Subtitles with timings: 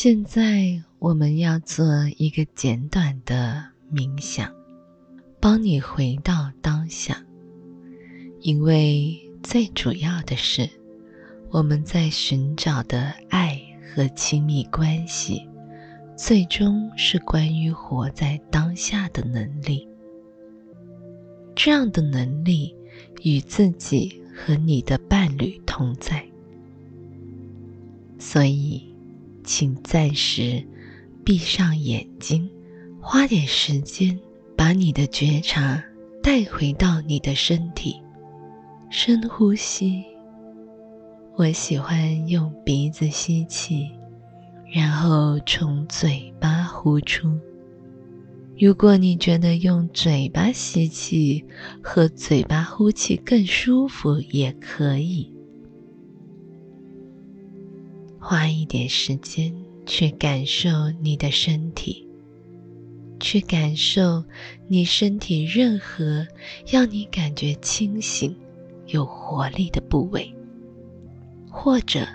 [0.00, 1.84] 现在我们要做
[2.18, 4.54] 一个简短的冥想，
[5.40, 7.20] 帮你回到当下。
[8.40, 10.70] 因为最主要的是，
[11.50, 13.60] 我们在寻找的爱
[13.92, 15.44] 和亲密关系，
[16.16, 19.88] 最终是关于活在当下的能力。
[21.56, 22.72] 这样的能力
[23.24, 26.24] 与自己和你的伴侣同在，
[28.20, 28.87] 所以。
[29.48, 30.62] 请暂时
[31.24, 32.50] 闭上眼睛，
[33.00, 34.20] 花点时间
[34.54, 35.82] 把你的觉察
[36.22, 37.96] 带回到你的身体。
[38.90, 40.04] 深呼吸，
[41.34, 43.88] 我喜欢用鼻子吸气，
[44.70, 47.32] 然后从嘴巴呼出。
[48.58, 51.42] 如果你觉得用嘴巴吸气
[51.82, 55.32] 和嘴巴呼气更舒服，也可以。
[58.30, 59.54] 花一点时间
[59.86, 60.68] 去感受
[61.00, 62.06] 你的身体，
[63.18, 64.22] 去感受
[64.68, 66.26] 你身体任何
[66.66, 68.36] 让你感觉清醒、
[68.84, 70.30] 有活力的部位，
[71.50, 72.06] 或者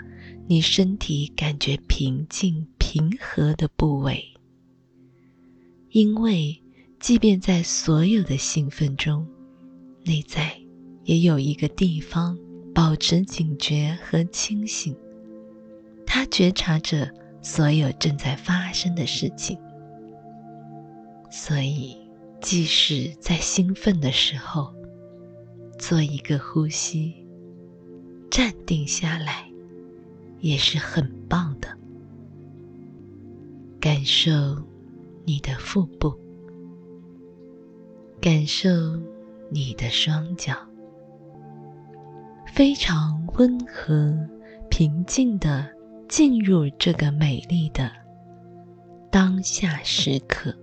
[0.46, 4.24] 你身体感觉平静、平和的部位。
[5.90, 6.62] 因为，
[7.00, 9.26] 即便在所有的兴奋中，
[10.06, 10.56] 内在
[11.06, 12.38] 也有一个地方
[12.72, 14.96] 保持警觉和清醒。
[16.16, 17.10] 他觉察着
[17.42, 19.58] 所有正在发生的事情，
[21.32, 21.98] 所以
[22.40, 24.72] 即使在兴奋的时候，
[25.80, 27.26] 做一个呼吸，
[28.30, 29.50] 站定下来，
[30.40, 31.68] 也是很棒的。
[33.80, 34.32] 感受
[35.26, 36.14] 你的腹部，
[38.22, 38.70] 感受
[39.50, 40.56] 你的双脚，
[42.54, 44.16] 非常温和、
[44.70, 45.68] 平静的。
[46.08, 47.92] 进入这个美丽的
[49.10, 50.63] 当下时刻。